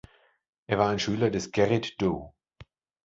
[0.65, 2.33] Er war ein Schüler des Gerrit Dou.